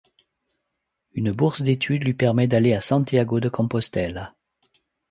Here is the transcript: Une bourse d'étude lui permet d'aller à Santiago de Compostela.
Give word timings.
Une 1.13 1.31
bourse 1.31 1.61
d'étude 1.61 2.03
lui 2.03 2.15
permet 2.15 2.47
d'aller 2.47 2.73
à 2.73 2.81
Santiago 2.81 3.39
de 3.39 3.49
Compostela. 3.49 4.33